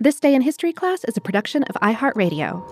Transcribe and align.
This 0.00 0.20
Day 0.20 0.32
in 0.36 0.42
History 0.42 0.72
class 0.72 1.02
is 1.02 1.16
a 1.16 1.20
production 1.20 1.64
of 1.64 1.74
iHeartRadio. 1.82 2.62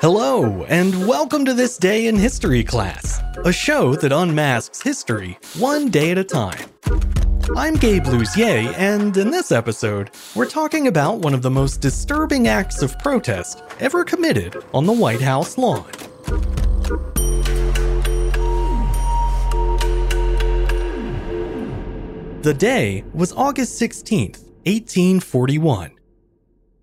Hello, 0.00 0.64
and 0.64 1.06
welcome 1.06 1.44
to 1.44 1.52
This 1.52 1.76
Day 1.76 2.06
in 2.06 2.16
History 2.16 2.64
class, 2.64 3.20
a 3.44 3.52
show 3.52 3.94
that 3.96 4.12
unmasks 4.12 4.80
history 4.80 5.38
one 5.58 5.90
day 5.90 6.10
at 6.10 6.16
a 6.16 6.24
time. 6.24 6.58
I'm 7.54 7.74
Gabe 7.74 8.04
Luzier, 8.04 8.72
and 8.78 9.14
in 9.14 9.30
this 9.30 9.52
episode, 9.52 10.10
we're 10.34 10.46
talking 10.46 10.86
about 10.86 11.18
one 11.18 11.34
of 11.34 11.42
the 11.42 11.50
most 11.50 11.82
disturbing 11.82 12.48
acts 12.48 12.80
of 12.80 12.98
protest 13.00 13.62
ever 13.78 14.04
committed 14.04 14.56
on 14.72 14.86
the 14.86 14.92
White 14.94 15.20
House 15.20 15.58
lawn. 15.58 15.84
The 22.46 22.54
day 22.54 23.02
was 23.12 23.32
August 23.32 23.82
16th, 23.82 24.44
1841. 24.66 25.90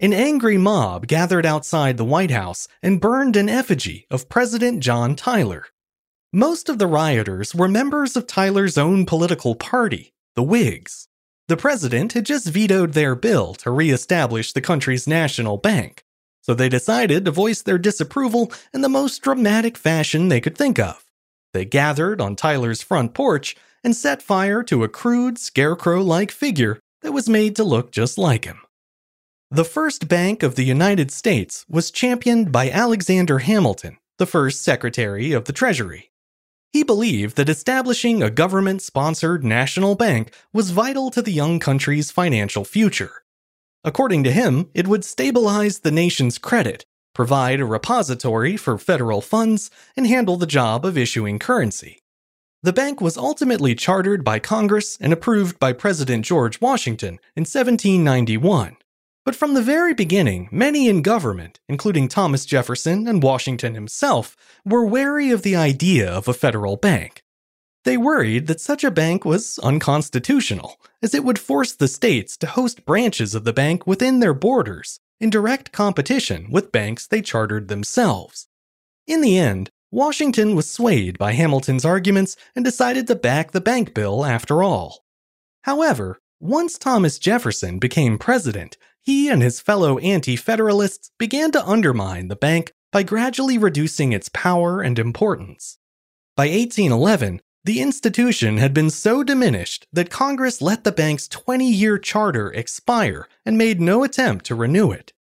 An 0.01 0.11
angry 0.11 0.57
mob 0.57 1.07
gathered 1.07 1.45
outside 1.45 1.95
the 1.95 2.03
White 2.03 2.31
House 2.31 2.67
and 2.81 2.99
burned 2.99 3.37
an 3.37 3.47
effigy 3.47 4.05
of 4.11 4.27
President 4.27 4.83
John 4.83 5.15
Tyler. 5.15 5.67
Most 6.33 6.67
of 6.67 6.79
the 6.79 6.87
rioters 6.87 7.55
were 7.55 7.69
members 7.69 8.17
of 8.17 8.27
Tyler's 8.27 8.77
own 8.77 9.05
political 9.05 9.55
party, 9.55 10.13
the 10.35 10.43
Whigs. 10.43 11.07
The 11.47 11.55
president 11.55 12.11
had 12.11 12.25
just 12.25 12.49
vetoed 12.49 12.91
their 12.91 13.15
bill 13.15 13.53
to 13.53 13.71
reestablish 13.71 14.51
the 14.51 14.59
country's 14.59 15.07
national 15.07 15.55
bank, 15.55 16.03
so 16.41 16.53
they 16.53 16.67
decided 16.67 17.23
to 17.23 17.31
voice 17.31 17.61
their 17.61 17.77
disapproval 17.77 18.51
in 18.73 18.81
the 18.81 18.89
most 18.89 19.21
dramatic 19.21 19.77
fashion 19.77 20.27
they 20.27 20.41
could 20.41 20.57
think 20.57 20.77
of. 20.77 21.05
They 21.53 21.63
gathered 21.63 22.19
on 22.19 22.35
Tyler's 22.35 22.81
front 22.81 23.13
porch 23.13 23.55
and 23.83 23.95
set 23.95 24.21
fire 24.21 24.63
to 24.63 24.83
a 24.83 24.89
crude, 24.89 25.37
scarecrow 25.37 26.01
like 26.01 26.31
figure 26.31 26.79
that 27.01 27.11
was 27.11 27.29
made 27.29 27.55
to 27.55 27.63
look 27.63 27.91
just 27.91 28.17
like 28.17 28.45
him. 28.45 28.61
The 29.51 29.65
first 29.65 30.07
Bank 30.07 30.41
of 30.41 30.55
the 30.55 30.63
United 30.63 31.11
States 31.11 31.65
was 31.69 31.91
championed 31.91 32.51
by 32.51 32.69
Alexander 32.71 33.39
Hamilton, 33.39 33.97
the 34.17 34.25
first 34.25 34.63
Secretary 34.63 35.31
of 35.31 35.45
the 35.45 35.53
Treasury. 35.53 36.09
He 36.71 36.81
believed 36.81 37.35
that 37.35 37.49
establishing 37.49 38.23
a 38.23 38.31
government 38.31 38.81
sponsored 38.81 39.43
national 39.43 39.93
bank 39.93 40.33
was 40.51 40.71
vital 40.71 41.11
to 41.11 41.21
the 41.21 41.31
young 41.31 41.59
country's 41.59 42.09
financial 42.09 42.65
future. 42.65 43.23
According 43.83 44.23
to 44.23 44.31
him, 44.31 44.71
it 44.73 44.87
would 44.87 45.05
stabilize 45.05 45.79
the 45.79 45.91
nation's 45.91 46.39
credit, 46.39 46.83
provide 47.13 47.59
a 47.59 47.65
repository 47.65 48.57
for 48.57 48.79
federal 48.79 49.21
funds, 49.21 49.69
and 49.95 50.07
handle 50.07 50.37
the 50.37 50.47
job 50.47 50.83
of 50.83 50.97
issuing 50.97 51.37
currency. 51.37 51.99
The 52.63 52.71
bank 52.71 53.01
was 53.01 53.17
ultimately 53.17 53.75
chartered 53.75 54.23
by 54.23 54.39
Congress 54.39 54.97
and 55.01 55.11
approved 55.11 55.59
by 55.59 55.73
President 55.73 56.23
George 56.23 56.61
Washington 56.61 57.19
in 57.35 57.41
1791. 57.41 58.77
But 59.25 59.35
from 59.35 59.53
the 59.53 59.61
very 59.61 59.93
beginning, 59.93 60.47
many 60.49 60.87
in 60.87 61.01
government, 61.01 61.59
including 61.67 62.07
Thomas 62.07 62.45
Jefferson 62.45 63.05
and 63.05 63.21
Washington 63.21 63.75
himself, 63.75 64.37
were 64.63 64.85
wary 64.85 65.29
of 65.29 65.41
the 65.41 65.57
idea 65.57 66.09
of 66.09 66.29
a 66.29 66.33
federal 66.33 66.77
bank. 66.77 67.21
They 67.83 67.97
worried 67.97 68.47
that 68.47 68.61
such 68.61 68.85
a 68.85 68.91
bank 68.91 69.25
was 69.25 69.59
unconstitutional, 69.59 70.79
as 71.01 71.13
it 71.13 71.25
would 71.25 71.39
force 71.39 71.73
the 71.73 71.89
states 71.89 72.37
to 72.37 72.47
host 72.47 72.85
branches 72.85 73.35
of 73.35 73.43
the 73.43 73.51
bank 73.51 73.85
within 73.85 74.21
their 74.21 74.33
borders, 74.33 75.01
in 75.19 75.29
direct 75.29 75.73
competition 75.73 76.47
with 76.49 76.71
banks 76.71 77.07
they 77.07 77.21
chartered 77.21 77.67
themselves. 77.67 78.47
In 79.05 79.19
the 79.19 79.37
end, 79.37 79.69
Washington 79.93 80.55
was 80.55 80.67
swayed 80.67 81.19
by 81.19 81.33
Hamilton's 81.33 81.85
arguments 81.85 82.35
and 82.55 82.65
decided 82.65 83.05
to 83.05 83.13
back 83.13 83.51
the 83.51 83.61
bank 83.61 83.93
bill 83.93 84.25
after 84.25 84.63
all. 84.63 85.05
However, 85.65 86.19
once 86.39 86.79
Thomas 86.79 87.19
Jefferson 87.19 87.77
became 87.77 88.17
president, 88.17 88.75
he 88.99 89.29
and 89.29 89.43
his 89.43 89.61
fellow 89.61 89.99
anti 89.99 90.35
federalists 90.35 91.11
began 91.19 91.51
to 91.51 91.63
undermine 91.63 92.27
the 92.27 92.35
bank 92.35 92.73
by 92.91 93.03
gradually 93.03 93.59
reducing 93.59 94.13
its 94.13 94.29
power 94.29 94.81
and 94.81 94.97
importance. 94.97 95.77
By 96.35 96.47
1811, 96.47 97.41
the 97.63 97.79
institution 97.79 98.57
had 98.57 98.73
been 98.73 98.89
so 98.89 99.23
diminished 99.23 99.85
that 99.93 100.09
Congress 100.09 100.59
let 100.59 100.85
the 100.85 100.91
bank's 100.91 101.27
20 101.27 101.71
year 101.71 101.99
charter 101.99 102.51
expire 102.51 103.27
and 103.45 103.59
made 103.59 103.79
no 103.79 104.03
attempt 104.03 104.45
to 104.45 104.55
renew 104.55 104.89
it. 104.89 105.13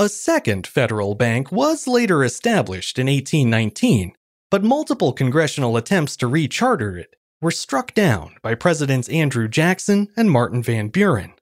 A 0.00 0.08
second 0.08 0.66
federal 0.66 1.14
bank 1.14 1.52
was 1.52 1.86
later 1.86 2.24
established 2.24 2.98
in 2.98 3.06
1819, 3.06 4.14
but 4.50 4.64
multiple 4.64 5.12
congressional 5.12 5.76
attempts 5.76 6.16
to 6.16 6.26
recharter 6.26 6.98
it 6.98 7.16
were 7.42 7.50
struck 7.50 7.92
down 7.92 8.36
by 8.40 8.54
Presidents 8.54 9.10
Andrew 9.10 9.46
Jackson 9.46 10.08
and 10.16 10.30
Martin 10.30 10.62
Van 10.62 10.88
Buren. 10.88 11.34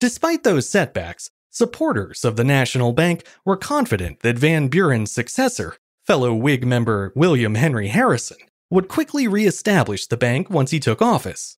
Despite 0.00 0.42
those 0.42 0.66
setbacks, 0.66 1.28
supporters 1.50 2.24
of 2.24 2.36
the 2.36 2.44
National 2.44 2.94
Bank 2.94 3.28
were 3.44 3.58
confident 3.58 4.20
that 4.20 4.38
Van 4.38 4.68
Buren's 4.68 5.12
successor, 5.12 5.76
fellow 6.06 6.32
Whig 6.34 6.66
member 6.66 7.12
William 7.14 7.56
Henry 7.56 7.88
Harrison, 7.88 8.38
would 8.70 8.88
quickly 8.88 9.28
reestablish 9.28 10.06
the 10.06 10.16
bank 10.16 10.48
once 10.48 10.70
he 10.70 10.80
took 10.80 11.02
office. 11.02 11.58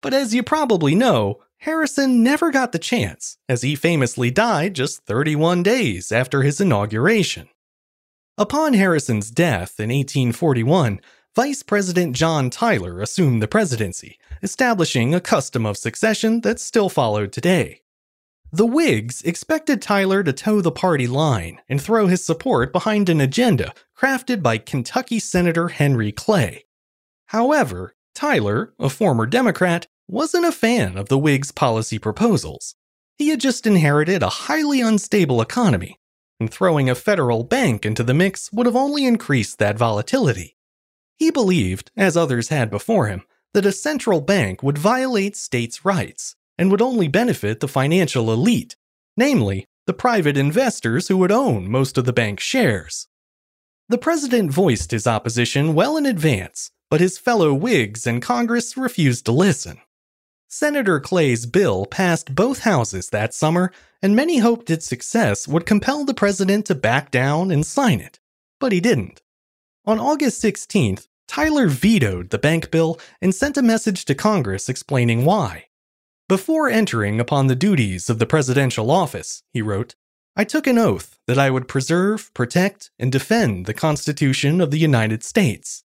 But 0.00 0.14
as 0.14 0.34
you 0.34 0.42
probably 0.42 0.94
know, 0.94 1.42
Harrison 1.60 2.22
never 2.22 2.50
got 2.50 2.72
the 2.72 2.78
chance, 2.78 3.36
as 3.46 3.60
he 3.60 3.74
famously 3.74 4.30
died 4.30 4.74
just 4.74 5.04
31 5.04 5.62
days 5.62 6.10
after 6.10 6.42
his 6.42 6.58
inauguration. 6.58 7.48
Upon 8.38 8.72
Harrison's 8.72 9.30
death 9.30 9.78
in 9.78 9.90
1841, 9.90 11.02
Vice 11.36 11.62
President 11.62 12.16
John 12.16 12.48
Tyler 12.48 13.02
assumed 13.02 13.42
the 13.42 13.48
presidency, 13.48 14.18
establishing 14.42 15.14
a 15.14 15.20
custom 15.20 15.66
of 15.66 15.76
succession 15.76 16.40
that 16.40 16.58
still 16.58 16.88
followed 16.88 17.30
today. 17.30 17.82
The 18.50 18.66
Whigs 18.66 19.20
expected 19.22 19.82
Tyler 19.82 20.22
to 20.22 20.32
toe 20.32 20.62
the 20.62 20.72
party 20.72 21.06
line 21.06 21.60
and 21.68 21.80
throw 21.80 22.06
his 22.06 22.24
support 22.24 22.72
behind 22.72 23.10
an 23.10 23.20
agenda 23.20 23.74
crafted 23.96 24.42
by 24.42 24.56
Kentucky 24.56 25.18
Senator 25.18 25.68
Henry 25.68 26.10
Clay. 26.10 26.64
However, 27.26 27.94
Tyler, 28.14 28.72
a 28.78 28.88
former 28.88 29.26
Democrat, 29.26 29.86
wasn't 30.10 30.44
a 30.44 30.52
fan 30.52 30.96
of 30.96 31.08
the 31.08 31.18
Whigs' 31.18 31.52
policy 31.52 31.98
proposals. 31.98 32.74
He 33.16 33.28
had 33.28 33.40
just 33.40 33.66
inherited 33.66 34.22
a 34.22 34.28
highly 34.28 34.80
unstable 34.80 35.40
economy, 35.40 36.00
and 36.40 36.50
throwing 36.50 36.90
a 36.90 36.94
federal 36.94 37.44
bank 37.44 37.86
into 37.86 38.02
the 38.02 38.14
mix 38.14 38.52
would 38.52 38.66
have 38.66 38.74
only 38.74 39.04
increased 39.04 39.58
that 39.58 39.78
volatility. 39.78 40.56
He 41.16 41.30
believed, 41.30 41.90
as 41.96 42.16
others 42.16 42.48
had 42.48 42.70
before 42.70 43.06
him, 43.06 43.22
that 43.52 43.66
a 43.66 43.72
central 43.72 44.20
bank 44.20 44.62
would 44.62 44.78
violate 44.78 45.36
states' 45.36 45.84
rights, 45.84 46.34
and 46.58 46.70
would 46.70 46.82
only 46.82 47.08
benefit 47.08 47.60
the 47.60 47.68
financial 47.68 48.32
elite, 48.32 48.76
namely, 49.16 49.66
the 49.86 49.92
private 49.92 50.36
investors 50.36 51.08
who 51.08 51.16
would 51.18 51.32
own 51.32 51.70
most 51.70 51.98
of 51.98 52.04
the 52.04 52.12
bank's 52.12 52.44
shares. 52.44 53.06
The 53.88 53.98
president 53.98 54.50
voiced 54.50 54.90
his 54.90 55.06
opposition 55.06 55.74
well 55.74 55.96
in 55.96 56.06
advance, 56.06 56.70
but 56.90 57.00
his 57.00 57.18
fellow 57.18 57.52
Whigs 57.54 58.06
in 58.06 58.20
Congress 58.20 58.76
refused 58.76 59.24
to 59.26 59.32
listen. 59.32 59.80
Senator 60.52 60.98
Clay's 60.98 61.46
bill 61.46 61.86
passed 61.86 62.34
both 62.34 62.60
houses 62.60 63.10
that 63.10 63.32
summer, 63.32 63.70
and 64.02 64.16
many 64.16 64.38
hoped 64.38 64.68
its 64.68 64.84
success 64.84 65.46
would 65.46 65.64
compel 65.64 66.04
the 66.04 66.12
president 66.12 66.66
to 66.66 66.74
back 66.74 67.12
down 67.12 67.52
and 67.52 67.64
sign 67.64 68.00
it. 68.00 68.18
But 68.58 68.72
he 68.72 68.80
didn't. 68.80 69.22
On 69.86 70.00
August 70.00 70.42
16th, 70.42 71.06
Tyler 71.28 71.68
vetoed 71.68 72.30
the 72.30 72.38
bank 72.38 72.72
bill 72.72 72.98
and 73.22 73.32
sent 73.32 73.56
a 73.56 73.62
message 73.62 74.04
to 74.06 74.14
Congress 74.16 74.68
explaining 74.68 75.24
why. 75.24 75.66
Before 76.28 76.68
entering 76.68 77.20
upon 77.20 77.46
the 77.46 77.54
duties 77.54 78.10
of 78.10 78.18
the 78.18 78.26
presidential 78.26 78.90
office, 78.90 79.44
he 79.52 79.62
wrote, 79.62 79.94
I 80.34 80.42
took 80.42 80.66
an 80.66 80.78
oath 80.78 81.20
that 81.28 81.38
I 81.38 81.50
would 81.50 81.68
preserve, 81.68 82.34
protect, 82.34 82.90
and 82.98 83.12
defend 83.12 83.66
the 83.66 83.74
Constitution 83.74 84.60
of 84.60 84.72
the 84.72 84.78
United 84.78 85.22
States. 85.22 85.84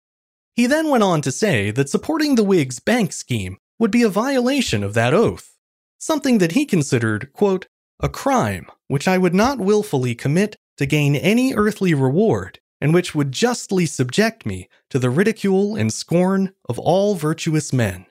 He 0.54 0.66
then 0.66 0.90
went 0.90 1.04
on 1.04 1.22
to 1.22 1.32
say 1.32 1.72
that 1.72 1.90
supporting 1.90 2.36
the 2.36 2.44
Whigs' 2.44 2.80
bank 2.80 3.14
scheme 3.14 3.58
would 3.80 3.92
be 3.92 4.04
a 4.04 4.10
violation 4.10 4.84
of 4.84 4.94
that 4.94 5.14
oath, 5.14 5.58
something 5.98 6.38
that 6.38 6.52
he 6.52 6.66
considered, 6.66 7.34
quote, 7.34 7.68
a 8.00 8.10
crime 8.10 8.68
which 8.88 9.08
I 9.08 9.18
would 9.18 9.34
not 9.34 9.60
willfully 9.60 10.16
commit 10.16 10.56
to 10.78 10.86
gain 10.86 11.16
any 11.16 11.54
earthly 11.54 11.94
reward, 11.94 12.60
and 12.82 12.94
which 12.94 13.14
would 13.14 13.32
justly 13.32 13.86
subject 13.86 14.46
me 14.46 14.70
to 14.90 15.00
the 15.00 15.10
ridicule 15.10 15.76
and 15.76 15.94
scorn 15.94 16.54
of 16.68 16.80
all 16.80 17.16
virtuous 17.16 17.74
men. 17.74 18.06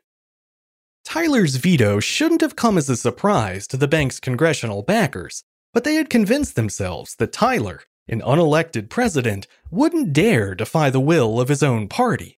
Tyler's 1.04 1.56
veto 1.56 2.00
shouldn't 2.00 2.42
have 2.42 2.56
come 2.56 2.76
as 2.76 2.90
a 2.90 2.96
surprise 2.96 3.66
to 3.66 3.76
the 3.76 3.88
bank's 3.88 4.20
congressional 4.20 4.82
backers, 4.82 5.42
but 5.72 5.84
they 5.84 5.94
had 5.94 6.10
convinced 6.10 6.54
themselves 6.54 7.16
that 7.16 7.32
Tyler, 7.32 7.80
an 8.06 8.20
unelected 8.20 8.90
president, 8.90 9.46
wouldn't 9.70 10.12
dare 10.12 10.54
defy 10.54 10.90
the 10.90 11.00
will 11.00 11.40
of 11.40 11.48
his 11.48 11.62
own 11.62 11.88
party. 11.88 12.38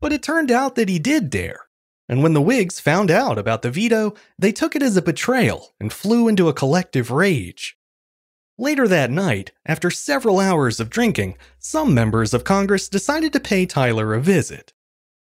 But 0.00 0.12
it 0.12 0.22
turned 0.22 0.50
out 0.50 0.74
that 0.74 0.90
he 0.90 0.98
did 0.98 1.30
dare, 1.30 1.60
and 2.08 2.22
when 2.22 2.32
the 2.32 2.42
Whigs 2.42 2.80
found 2.80 3.10
out 3.10 3.38
about 3.38 3.62
the 3.62 3.70
veto, 3.70 4.14
they 4.38 4.52
took 4.52 4.76
it 4.76 4.82
as 4.82 4.96
a 4.96 5.02
betrayal 5.02 5.74
and 5.80 5.92
flew 5.92 6.28
into 6.28 6.48
a 6.48 6.54
collective 6.54 7.10
rage. 7.10 7.76
Later 8.58 8.86
that 8.86 9.10
night, 9.10 9.52
after 9.64 9.90
several 9.90 10.38
hours 10.38 10.78
of 10.78 10.90
drinking, 10.90 11.36
some 11.58 11.94
members 11.94 12.34
of 12.34 12.44
Congress 12.44 12.88
decided 12.88 13.32
to 13.32 13.40
pay 13.40 13.66
Tyler 13.66 14.14
a 14.14 14.20
visit. 14.20 14.72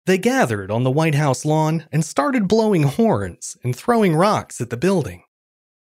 They 0.06 0.18
gathered 0.18 0.70
on 0.70 0.84
the 0.84 0.92
White 0.92 1.16
House 1.16 1.46
lawn 1.46 1.86
and 1.92 2.04
started 2.04 2.48
blowing 2.48 2.84
horns 2.84 3.56
and 3.64 3.76
throwing 3.76 4.16
rocks 4.16 4.60
at 4.60 4.70
the 4.70 4.78
building. 4.78 5.24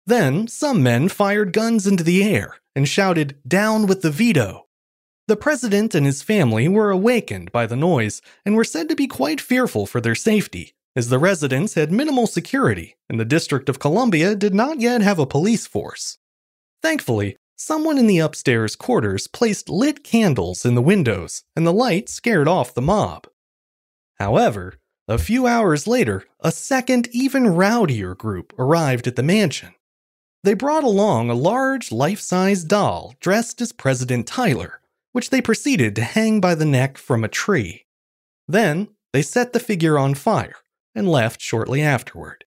Then, 0.05 0.47
some 0.47 0.83
men 0.83 1.07
fired 1.07 1.53
guns 1.53 1.87
into 1.87 2.03
the 2.03 2.23
air 2.23 2.57
and 2.75 2.87
shouted, 2.87 3.37
Down 3.47 3.87
with 3.87 4.01
the 4.01 4.11
veto! 4.11 4.65
The 5.27 5.37
president 5.37 5.95
and 5.95 6.05
his 6.05 6.23
family 6.23 6.67
were 6.67 6.89
awakened 6.89 7.51
by 7.51 7.67
the 7.67 7.75
noise 7.75 8.21
and 8.43 8.55
were 8.55 8.63
said 8.63 8.89
to 8.89 8.95
be 8.95 9.07
quite 9.07 9.39
fearful 9.39 9.85
for 9.85 10.01
their 10.01 10.15
safety, 10.15 10.73
as 10.99 11.07
the 11.07 11.17
residence 11.17 11.75
had 11.75 11.93
minimal 11.93 12.27
security 12.27 12.97
and 13.09 13.17
the 13.17 13.23
District 13.23 13.69
of 13.69 13.79
Columbia 13.79 14.35
did 14.35 14.53
not 14.53 14.81
yet 14.81 15.01
have 15.01 15.17
a 15.17 15.25
police 15.25 15.65
force. 15.65 16.17
Thankfully, 16.83 17.37
someone 17.55 17.97
in 17.97 18.05
the 18.05 18.19
upstairs 18.19 18.75
quarters 18.75 19.25
placed 19.25 19.69
lit 19.69 20.03
candles 20.03 20.65
in 20.65 20.75
the 20.75 20.81
windows, 20.81 21.45
and 21.55 21.65
the 21.65 21.71
light 21.71 22.09
scared 22.09 22.49
off 22.49 22.73
the 22.73 22.81
mob. 22.81 23.27
However, 24.19 24.73
a 25.07 25.17
few 25.17 25.47
hours 25.47 25.87
later, 25.87 26.25
a 26.41 26.51
second, 26.51 27.07
even 27.13 27.45
rowdier 27.45 28.13
group 28.13 28.53
arrived 28.59 29.07
at 29.07 29.15
the 29.15 29.23
mansion. 29.23 29.73
They 30.43 30.53
brought 30.53 30.83
along 30.83 31.29
a 31.29 31.33
large, 31.33 31.93
life 31.93 32.19
size 32.19 32.65
doll 32.65 33.15
dressed 33.21 33.61
as 33.61 33.71
President 33.71 34.27
Tyler, 34.27 34.81
which 35.13 35.29
they 35.29 35.41
proceeded 35.41 35.95
to 35.95 36.01
hang 36.03 36.41
by 36.41 36.55
the 36.55 36.65
neck 36.65 36.97
from 36.97 37.23
a 37.23 37.29
tree. 37.29 37.85
Then, 38.49 38.89
they 39.13 39.21
set 39.21 39.53
the 39.53 39.61
figure 39.61 39.97
on 39.97 40.13
fire 40.13 40.57
and 40.95 41.09
left 41.09 41.41
shortly 41.41 41.81
afterward. 41.81 42.45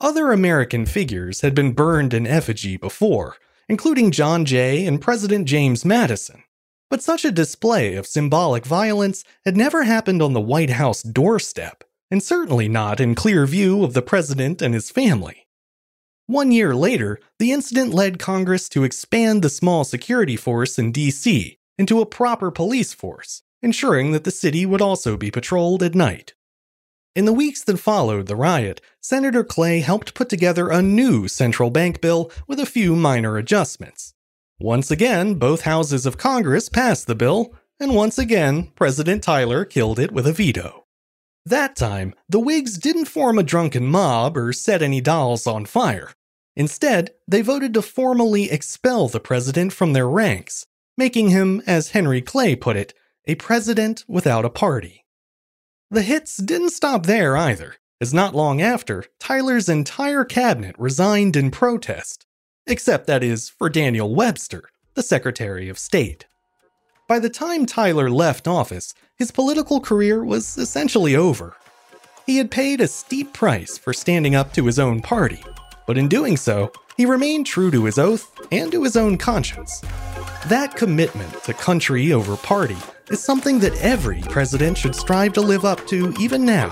Other 0.00 0.32
American 0.32 0.84
figures 0.86 1.42
had 1.42 1.54
been 1.54 1.72
burned 1.72 2.12
in 2.12 2.26
effigy 2.26 2.76
before, 2.76 3.36
including 3.68 4.10
John 4.10 4.44
Jay 4.44 4.84
and 4.84 5.00
President 5.00 5.46
James 5.46 5.84
Madison, 5.84 6.42
but 6.90 7.02
such 7.02 7.24
a 7.24 7.30
display 7.30 7.94
of 7.94 8.06
symbolic 8.06 8.66
violence 8.66 9.24
had 9.44 9.56
never 9.56 9.84
happened 9.84 10.20
on 10.20 10.32
the 10.32 10.40
White 10.40 10.70
House 10.70 11.02
doorstep, 11.02 11.84
and 12.10 12.22
certainly 12.22 12.68
not 12.68 13.00
in 13.00 13.14
clear 13.14 13.46
view 13.46 13.84
of 13.84 13.94
the 13.94 14.02
president 14.02 14.60
and 14.60 14.74
his 14.74 14.90
family. 14.90 15.46
One 16.26 16.52
year 16.52 16.74
later, 16.74 17.18
the 17.38 17.52
incident 17.52 17.94
led 17.94 18.18
Congress 18.18 18.68
to 18.70 18.84
expand 18.84 19.42
the 19.42 19.48
small 19.48 19.84
security 19.84 20.36
force 20.36 20.78
in 20.78 20.92
D.C. 20.92 21.58
into 21.78 22.00
a 22.00 22.06
proper 22.06 22.50
police 22.50 22.92
force, 22.92 23.42
ensuring 23.62 24.12
that 24.12 24.24
the 24.24 24.30
city 24.30 24.66
would 24.66 24.82
also 24.82 25.16
be 25.16 25.30
patrolled 25.30 25.82
at 25.82 25.94
night. 25.94 26.34
In 27.14 27.26
the 27.26 27.32
weeks 27.34 27.62
that 27.64 27.76
followed 27.76 28.26
the 28.26 28.36
riot, 28.36 28.80
Senator 29.02 29.44
Clay 29.44 29.80
helped 29.80 30.14
put 30.14 30.30
together 30.30 30.70
a 30.70 30.80
new 30.80 31.28
central 31.28 31.68
bank 31.68 32.00
bill 32.00 32.32
with 32.46 32.58
a 32.58 32.64
few 32.64 32.96
minor 32.96 33.36
adjustments. 33.36 34.14
Once 34.58 34.90
again, 34.90 35.34
both 35.34 35.62
houses 35.62 36.06
of 36.06 36.16
Congress 36.16 36.70
passed 36.70 37.06
the 37.06 37.14
bill, 37.14 37.54
and 37.78 37.94
once 37.94 38.16
again, 38.16 38.72
President 38.76 39.22
Tyler 39.22 39.66
killed 39.66 39.98
it 39.98 40.10
with 40.10 40.26
a 40.26 40.32
veto. 40.32 40.86
That 41.44 41.76
time, 41.76 42.14
the 42.30 42.40
Whigs 42.40 42.78
didn't 42.78 43.06
form 43.06 43.38
a 43.38 43.42
drunken 43.42 43.86
mob 43.86 44.34
or 44.34 44.54
set 44.54 44.80
any 44.80 45.02
dolls 45.02 45.46
on 45.46 45.66
fire. 45.66 46.12
Instead, 46.56 47.10
they 47.28 47.42
voted 47.42 47.74
to 47.74 47.82
formally 47.82 48.50
expel 48.50 49.08
the 49.08 49.20
president 49.20 49.74
from 49.74 49.92
their 49.92 50.08
ranks, 50.08 50.64
making 50.96 51.28
him, 51.28 51.62
as 51.66 51.90
Henry 51.90 52.22
Clay 52.22 52.56
put 52.56 52.76
it, 52.76 52.94
a 53.26 53.34
president 53.34 54.02
without 54.08 54.46
a 54.46 54.50
party. 54.50 55.01
The 55.92 56.00
hits 56.00 56.38
didn't 56.38 56.70
stop 56.70 57.04
there 57.04 57.36
either, 57.36 57.74
as 58.00 58.14
not 58.14 58.34
long 58.34 58.62
after, 58.62 59.04
Tyler's 59.20 59.68
entire 59.68 60.24
cabinet 60.24 60.74
resigned 60.78 61.36
in 61.36 61.50
protest. 61.50 62.24
Except, 62.66 63.06
that 63.08 63.22
is, 63.22 63.50
for 63.50 63.68
Daniel 63.68 64.14
Webster, 64.14 64.70
the 64.94 65.02
Secretary 65.02 65.68
of 65.68 65.78
State. 65.78 66.24
By 67.10 67.18
the 67.18 67.28
time 67.28 67.66
Tyler 67.66 68.08
left 68.08 68.48
office, 68.48 68.94
his 69.18 69.30
political 69.30 69.82
career 69.82 70.24
was 70.24 70.56
essentially 70.56 71.14
over. 71.14 71.56
He 72.24 72.38
had 72.38 72.50
paid 72.50 72.80
a 72.80 72.88
steep 72.88 73.34
price 73.34 73.76
for 73.76 73.92
standing 73.92 74.34
up 74.34 74.54
to 74.54 74.64
his 74.64 74.78
own 74.78 75.02
party, 75.02 75.44
but 75.86 75.98
in 75.98 76.08
doing 76.08 76.38
so, 76.38 76.72
he 76.96 77.04
remained 77.04 77.44
true 77.44 77.70
to 77.70 77.84
his 77.84 77.98
oath 77.98 78.34
and 78.50 78.72
to 78.72 78.82
his 78.82 78.96
own 78.96 79.18
conscience. 79.18 79.82
That 80.46 80.74
commitment 80.74 81.44
to 81.44 81.52
country 81.52 82.14
over 82.14 82.38
party 82.38 82.78
is 83.12 83.22
something 83.22 83.58
that 83.58 83.76
every 83.82 84.22
president 84.22 84.76
should 84.78 84.94
strive 84.94 85.34
to 85.34 85.40
live 85.40 85.66
up 85.66 85.86
to 85.86 86.14
even 86.18 86.44
now, 86.44 86.70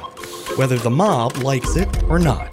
whether 0.56 0.78
the 0.78 0.90
mob 0.90 1.36
likes 1.36 1.76
it 1.76 1.88
or 2.04 2.18
not. 2.18 2.48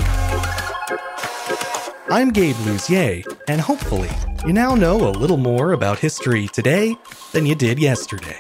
I'm 2.10 2.30
Gabe 2.30 2.56
Luzier, 2.58 3.24
and 3.48 3.62
hopefully, 3.62 4.10
you 4.46 4.52
now 4.52 4.76
know 4.76 5.08
a 5.08 5.12
little 5.12 5.38
more 5.38 5.72
about 5.72 6.00
history 6.00 6.48
today 6.50 6.98
than 7.32 7.46
you 7.46 7.56
did 7.56 7.80
yesterday. 7.80 8.38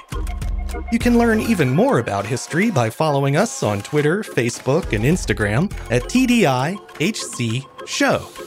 You 0.91 0.99
can 0.99 1.17
learn 1.17 1.39
even 1.39 1.69
more 1.69 1.99
about 1.99 2.25
history 2.25 2.69
by 2.69 2.89
following 2.89 3.37
us 3.37 3.63
on 3.63 3.81
Twitter, 3.81 4.23
Facebook, 4.23 4.93
and 4.93 5.05
Instagram 5.05 5.71
at 5.91 6.03
TDIHC 6.03 7.65
Show. 7.87 8.46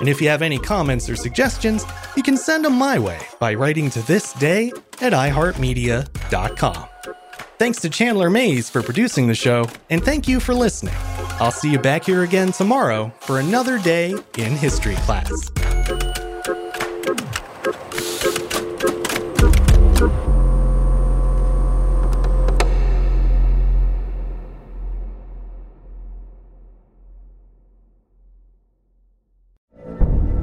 And 0.00 0.08
if 0.08 0.20
you 0.20 0.28
have 0.28 0.42
any 0.42 0.58
comments 0.58 1.08
or 1.08 1.16
suggestions, 1.16 1.84
you 2.16 2.22
can 2.22 2.36
send 2.36 2.64
them 2.64 2.74
my 2.74 2.98
way 2.98 3.20
by 3.38 3.54
writing 3.54 3.90
to 3.90 4.06
this 4.06 4.32
day 4.34 4.72
at 5.00 5.12
iHeartMedia.com. 5.12 6.86
Thanks 7.58 7.78
to 7.80 7.90
Chandler 7.90 8.30
Mays 8.30 8.70
for 8.70 8.82
producing 8.82 9.26
the 9.26 9.34
show, 9.34 9.68
and 9.90 10.02
thank 10.02 10.26
you 10.26 10.40
for 10.40 10.54
listening. 10.54 10.94
I'll 11.40 11.50
see 11.50 11.70
you 11.70 11.78
back 11.78 12.04
here 12.04 12.22
again 12.22 12.52
tomorrow 12.52 13.12
for 13.20 13.38
another 13.38 13.78
day 13.78 14.14
in 14.38 14.56
history 14.56 14.96
class. 14.96 15.50